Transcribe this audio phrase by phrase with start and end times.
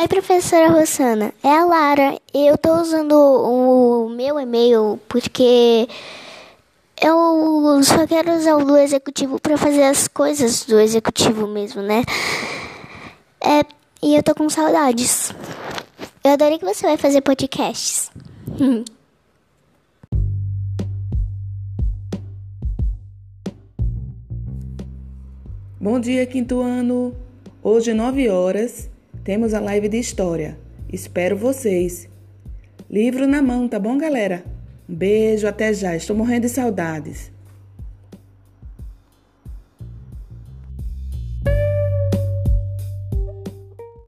[0.00, 1.34] Oi, professora Rosana.
[1.42, 2.16] É a Lara.
[2.32, 5.88] Eu tô usando o meu e-mail porque
[7.02, 12.04] eu só quero usar o do executivo para fazer as coisas do executivo mesmo, né?
[13.40, 13.64] É,
[14.00, 15.34] e eu tô com saudades.
[16.22, 18.08] Eu adorei que você vai fazer podcasts.
[25.80, 27.16] Bom dia, quinto ano.
[27.60, 28.88] Hoje, 9 horas,
[29.28, 30.58] temos a live de história.
[30.90, 32.08] Espero vocês.
[32.90, 34.42] Livro na mão, tá bom, galera?
[34.88, 35.94] Um beijo, até já.
[35.94, 37.30] Estou morrendo de saudades.